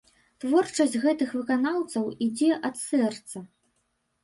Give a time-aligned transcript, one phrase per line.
[0.45, 3.47] Творчасць гэтых выканаўцаў ідзе ад сэрца.